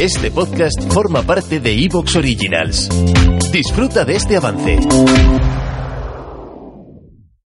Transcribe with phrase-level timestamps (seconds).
[0.00, 2.90] Este podcast forma parte de Evox Originals.
[3.50, 4.78] Disfruta de este avance.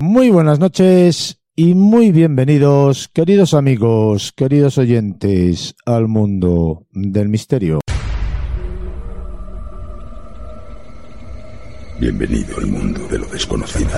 [0.00, 7.78] Muy buenas noches y muy bienvenidos, queridos amigos, queridos oyentes, al mundo del misterio.
[12.00, 13.90] Bienvenido al mundo de lo desconocido.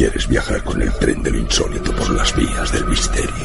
[0.00, 3.44] ¿Quieres viajar con el tren de lo insólito por las vías del misterio?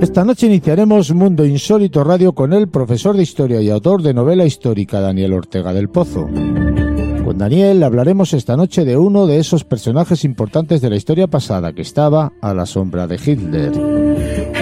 [0.00, 4.46] Esta noche iniciaremos Mundo Insólito Radio con el profesor de historia y autor de novela
[4.46, 6.26] histórica Daniel Ortega del Pozo.
[6.26, 11.74] Con Daniel hablaremos esta noche de uno de esos personajes importantes de la historia pasada
[11.74, 13.72] que estaba a la sombra de Hitler.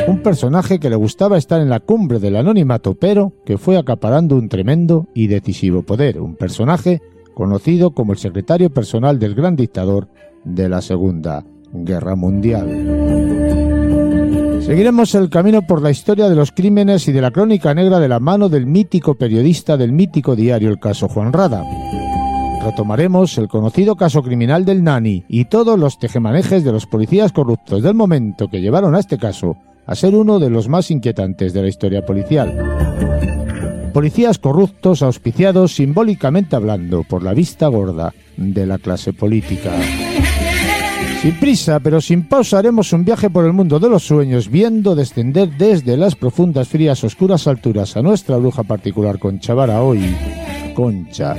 [0.09, 4.35] Un personaje que le gustaba estar en la cumbre del anonimato, pero que fue acaparando
[4.35, 6.21] un tremendo y decisivo poder.
[6.21, 7.01] Un personaje
[7.35, 10.09] conocido como el secretario personal del gran dictador
[10.45, 13.68] de la Segunda Guerra Mundial.
[14.69, 18.07] Seguiremos el camino por la historia de los crímenes y de la crónica negra de
[18.07, 21.65] la mano del mítico periodista del mítico diario El Caso Juan Rada.
[22.63, 27.83] Retomaremos el conocido caso criminal del Nani y todos los tejemanejes de los policías corruptos
[27.83, 31.63] del momento que llevaron a este caso a ser uno de los más inquietantes de
[31.63, 32.53] la historia policial.
[33.95, 39.73] Policías corruptos auspiciados simbólicamente hablando por la vista gorda de la clase política.
[41.21, 44.95] Sin prisa, pero sin pausa, haremos un viaje por el mundo de los sueños, viendo
[44.95, 50.15] descender desde las profundas, frías, oscuras alturas a nuestra bruja particular Concha Vara hoy,
[50.75, 51.35] Concha,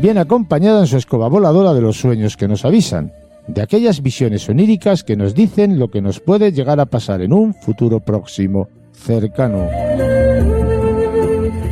[0.00, 3.12] bien acompañada en su escoba voladora de los sueños que nos avisan,
[3.46, 7.32] de aquellas visiones oníricas que nos dicen lo que nos puede llegar a pasar en
[7.32, 9.68] un futuro próximo, cercano.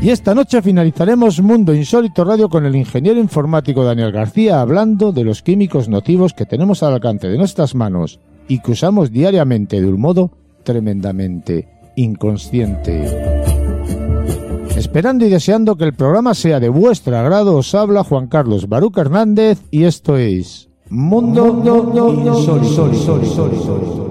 [0.02, 5.24] Y esta noche finalizaremos Mundo Insólito Radio con el ingeniero informático Daniel García hablando de
[5.24, 8.18] los químicos nocivos que tenemos al alcance de nuestras manos
[8.48, 10.30] y que usamos diariamente de un modo
[10.62, 13.04] tremendamente inconsciente.
[14.74, 19.02] Esperando y deseando que el programa sea de vuestro agrado, os habla Juan Carlos Baruca
[19.02, 21.60] Hernández y esto es Mundo,
[22.08, 24.09] Insólito.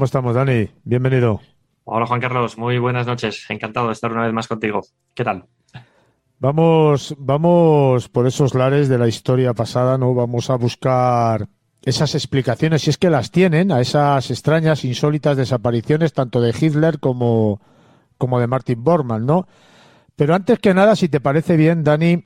[0.00, 0.66] ¿Cómo estamos, Dani?
[0.82, 1.42] Bienvenido.
[1.84, 2.56] Hola, Juan Carlos.
[2.56, 3.44] Muy buenas noches.
[3.50, 4.80] Encantado de estar una vez más contigo.
[5.12, 5.44] ¿Qué tal?
[6.38, 10.14] Vamos, vamos por esos lares de la historia pasada, ¿no?
[10.14, 11.48] Vamos a buscar
[11.82, 16.98] esas explicaciones, si es que las tienen, a esas extrañas, insólitas desapariciones tanto de Hitler
[16.98, 17.60] como,
[18.16, 19.48] como de Martin Bormann, ¿no?
[20.16, 22.24] Pero antes que nada, si te parece bien, Dani,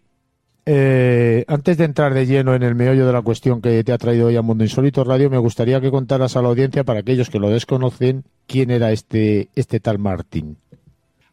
[0.66, 3.98] eh, antes de entrar de lleno en el meollo de la cuestión que te ha
[3.98, 7.30] traído hoy a Mundo Insólito Radio, me gustaría que contaras a la audiencia, para aquellos
[7.30, 10.56] que lo desconocen, quién era este, este tal Martin.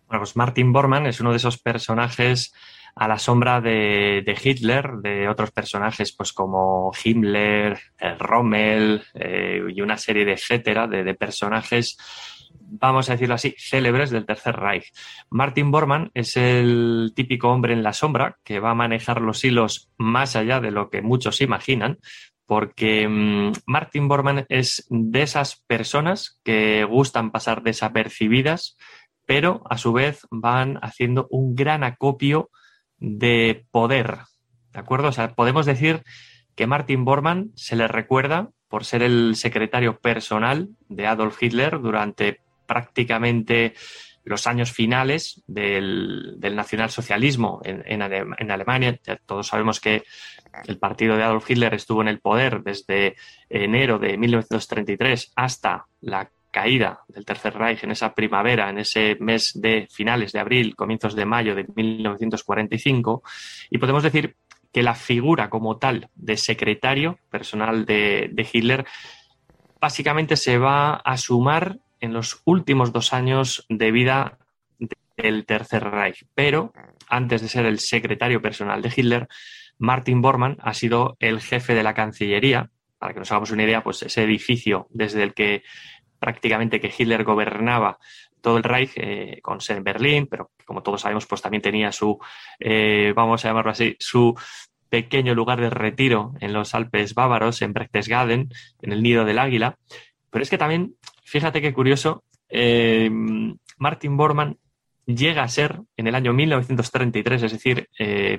[0.08, 2.54] Bueno, pues Martin Bormann es uno de esos personajes
[2.96, 9.82] a la sombra de, Hitler, de otros personajes pues como Himmler, eh, Rommel eh, y
[9.82, 11.98] una serie de etcétera, de personajes
[12.72, 14.92] vamos a decirlo así, célebres del Tercer Reich.
[15.30, 19.90] Martin Bormann es el típico hombre en la sombra que va a manejar los hilos
[19.98, 22.00] más allá de lo que muchos imaginan,
[22.46, 28.78] porque mm, Martin Bormann es de esas personas que gustan pasar desapercibidas,
[29.26, 32.50] pero a su vez van haciendo un gran acopio
[33.02, 34.20] de poder.
[34.72, 35.10] ¿De acuerdo?
[35.10, 36.04] O sea, podemos decir
[36.56, 42.40] que Martin Bormann se le recuerda por ser el secretario personal de Adolf Hitler durante
[42.66, 43.74] prácticamente
[44.24, 48.02] los años finales del, nacionalsocialismo en,
[48.52, 49.00] Alemania.
[49.26, 50.04] todos sabemos que
[50.68, 53.16] el partido de Adolf Hitler estuvo en el poder desde
[53.50, 59.54] enero de 1933 hasta la caída del Tercer Reich en esa primavera, en ese mes
[59.56, 63.24] de finales de abril, comienzos de mayo de 1945.
[63.70, 64.36] Y podemos decir
[64.72, 68.86] que la figura como tal de secretario personal de, Hitler
[69.80, 74.38] básicamente se va a sumar en los últimos dos años de vida
[75.18, 76.26] del Tercer Reich.
[76.36, 76.74] Pero
[77.08, 79.28] antes de ser el secretario personal de Hitler,
[79.78, 82.70] Martin Bormann ha sido el jefe de la Cancillería.
[82.98, 85.64] Para que nos hagamos una idea, pues ese edificio desde el que
[86.22, 87.98] prácticamente que Hitler gobernaba
[88.42, 91.92] todo el Reich eh, con sede en Berlín, pero como todos sabemos, pues también tenía
[91.92, 92.20] su,
[92.60, 94.36] eh, vamos a llamarlo así, su
[94.88, 98.50] pequeño lugar de retiro en los Alpes bávaros, en Berchtesgaden,
[98.84, 99.78] en el nido del águila.
[100.30, 103.10] Pero es que también, fíjate qué curioso, eh,
[103.78, 104.60] Martin Bormann
[105.08, 107.90] llega a ser en el año 1933, es decir,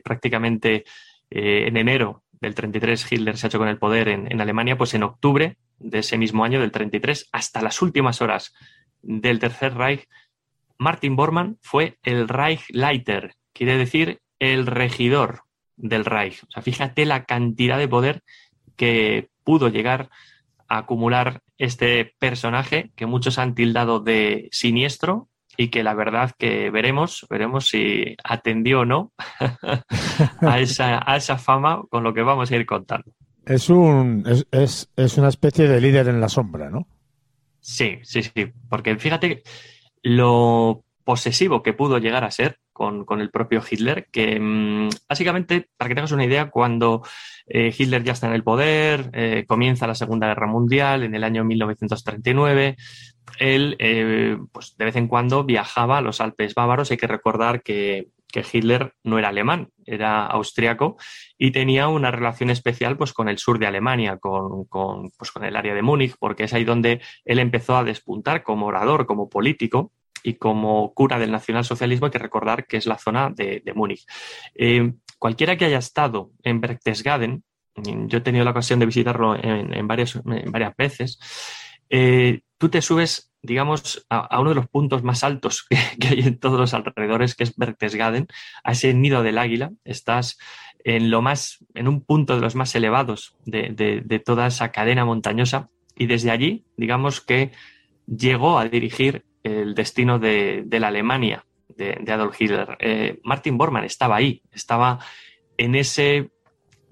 [0.05, 0.85] prácticamente
[1.31, 4.95] en enero del 33 Hitler se ha hecho con el poder en, en, Alemania, pues
[4.95, 8.55] en octubre de ese mismo año, del 33, hasta las últimas horas
[9.03, 10.09] del Tercer Reich,
[10.79, 15.43] Martin Bormann fue el Reichleiter, quiere decir el regidor
[15.77, 16.43] del Reich.
[16.45, 18.23] O sea, fíjate la cantidad de poder
[18.77, 20.11] que pudo llegar
[20.69, 26.71] a acumular este personaje que muchos han tildado de siniestro y que la verdad que
[26.71, 29.13] veremos, veremos si atendió o no
[30.41, 33.13] a, esa, a esa fama con lo que vamos a ir contando.
[33.47, 36.87] Es, un, es, es una especie de líder en la sombra, ¿no?
[37.61, 39.43] Sí, sí, sí, porque fíjate
[40.03, 45.89] lo posesivo que pudo llegar a ser con, el propio Hitler, que mm, básicamente, para
[45.89, 47.03] que tengas una idea, cuando
[47.47, 51.23] eh, Hitler ya está en el poder, eh, comienza la Segunda Guerra Mundial en el
[51.23, 52.77] año 1939,
[53.39, 56.91] él eh, pues de vez en cuando viajaba a los Alpes bávaros.
[56.91, 60.97] Hay que recordar que que Hitler no era alemán, era austriaco
[61.39, 64.67] y tenía una relación especial pues, con el sur de Alemania, con,
[65.17, 68.67] pues, con el área de Múnich, porque es ahí donde él empezó a despuntar como
[68.67, 69.93] orador, como político
[70.25, 72.07] y como cura del nacionalsocialismo.
[72.07, 74.05] Hay que recordar que es la zona de, Múnich.
[74.55, 77.45] Eh, cualquiera que haya estado en Berchtesgaden,
[77.75, 81.19] yo he tenido la ocasión de visitarlo en, varias, varias veces,
[81.89, 85.67] eh, tú te subes digamos, a, uno de los puntos más altos
[86.01, 88.29] que, hay en todos los alrededores, que es Berchtesgaden,
[88.65, 89.73] a ese nido del águila.
[89.85, 90.39] Estás
[90.85, 95.69] en lo más, en un punto de los más elevados de, toda esa cadena montañosa,
[95.97, 97.53] y desde allí, digamos que
[98.07, 101.45] llegó a dirigir el destino de, la Alemania
[101.77, 102.77] de, Adolf Hitler.
[102.81, 104.99] Eh, Martin Bormann estaba ahí, estaba
[105.59, 106.31] en ese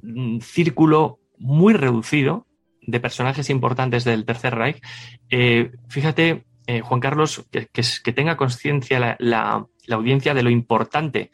[0.02, 2.46] mm, círculo muy reducido
[2.82, 4.80] de personajes importantes del Tercer Reich.
[5.28, 11.30] Eh, fíjate, eh, Juan Carlos, que, tenga conciencia la, audiencia de lo importante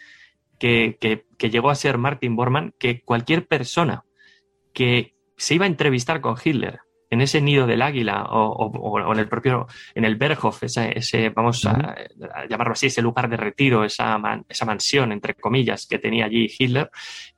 [0.58, 0.96] que,
[1.38, 4.04] llegó a ser Martin Bormann, que cualquier persona
[4.72, 9.28] que se iba a entrevistar con Hitler en ese nido del águila o, en el
[9.28, 11.94] propio, en el Berghof, ese, vamos a,
[12.48, 14.18] llamarlo así, ese lugar de retiro, esa,
[14.48, 16.90] esa mansión, entre comillas, que tenía allí Hitler,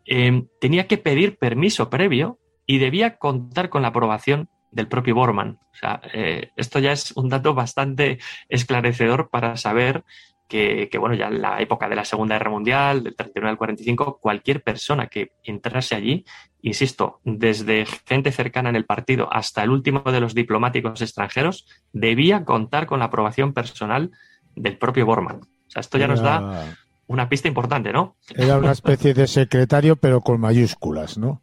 [0.07, 2.39] eh, tenía que pedir permiso previo
[2.69, 5.59] y debía contar con la aprobación del propio Bormann.
[5.73, 8.19] O sea, eh, esto ya es un dato bastante
[8.51, 10.05] esclarecedor para saber
[10.47, 14.19] que, bueno, ya en la época de la Segunda Guerra Mundial, del 39 al 45,
[14.19, 16.25] cualquier persona que entrase allí,
[16.63, 22.45] insisto, desde gente cercana en el partido hasta el último de los diplomáticos extranjeros, debía
[22.45, 24.11] contar con la aprobación personal
[24.57, 25.41] del propio Bormann.
[25.41, 26.77] O sea, esto ya nos da
[27.07, 28.17] una pista importante, ¿no?
[28.35, 31.43] Era una especie de secretario, pero con mayúsculas, ¿no?